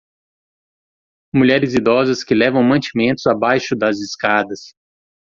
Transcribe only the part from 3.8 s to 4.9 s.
escadas.